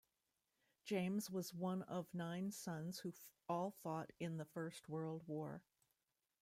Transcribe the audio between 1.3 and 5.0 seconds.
one of nine sons who all fought in the First